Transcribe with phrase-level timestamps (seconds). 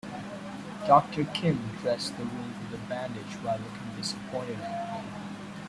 [0.87, 5.09] Doctor Kim dressed the wound with a bandage while looking disappointed at me.